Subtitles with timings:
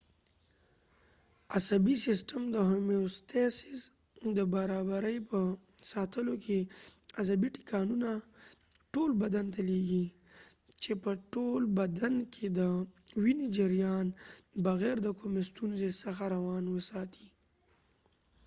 [1.57, 3.79] عصبی سیستم د هومیوستیسس
[4.37, 5.39] د برابری په
[5.91, 6.59] ساتلو کې
[7.21, 8.09] عصبی ټکانونه
[8.93, 10.05] ټول بدن ته لیږی
[10.81, 12.59] چې په تول بدن کې د
[13.23, 14.07] وينی جریان
[14.67, 17.27] بغیر د کومي ستونزی څخه روان وساتي